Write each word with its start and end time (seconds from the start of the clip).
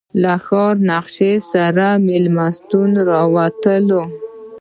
له 0.21 0.33
ښار 0.45 0.75
نقشې 0.89 1.33
سره 1.51 1.87
له 1.95 2.01
مېلمستونه 2.05 2.99
راووتلو. 3.09 4.01